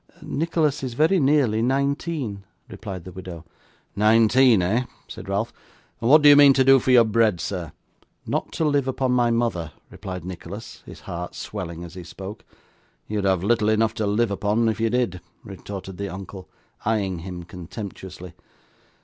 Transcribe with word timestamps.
'Nicholas 0.23 0.81
is 0.81 0.95
very 0.95 1.19
nearly 1.19 1.61
nineteen,' 1.61 2.43
replied 2.67 3.03
the 3.03 3.11
widow. 3.11 3.45
'Nineteen, 3.95 4.59
eh!' 4.63 4.85
said 5.07 5.29
Ralph; 5.29 5.53
'and 6.01 6.09
what 6.09 6.23
do 6.23 6.29
you 6.29 6.35
mean 6.35 6.53
to 6.53 6.63
do 6.63 6.79
for 6.79 6.89
your 6.89 7.03
bread, 7.03 7.39
sir?' 7.39 7.71
'Not 8.25 8.51
to 8.53 8.65
live 8.65 8.87
upon 8.87 9.11
my 9.11 9.29
mother,' 9.29 9.73
replied 9.91 10.25
Nicholas, 10.25 10.81
his 10.87 11.01
heart 11.01 11.35
swelling 11.35 11.83
as 11.83 11.93
he 11.93 12.03
spoke. 12.03 12.43
'You'd 13.07 13.25
have 13.25 13.43
little 13.43 13.69
enough 13.69 13.93
to 13.93 14.07
live 14.07 14.31
upon, 14.31 14.67
if 14.69 14.79
you 14.79 14.89
did,' 14.89 15.21
retorted 15.43 15.97
the 15.97 16.09
uncle, 16.09 16.49
eyeing 16.83 17.19
him 17.19 17.43
contemptuously. 17.43 18.33